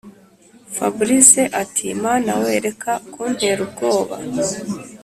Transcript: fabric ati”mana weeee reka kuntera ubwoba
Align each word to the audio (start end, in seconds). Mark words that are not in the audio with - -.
fabric 0.75 1.29
ati”mana 1.61 2.31
weeee 2.41 2.63
reka 2.67 2.91
kuntera 3.13 3.59
ubwoba 3.65 4.15